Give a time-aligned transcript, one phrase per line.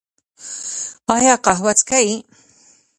[1.15, 2.11] ایا قهوه څښئ؟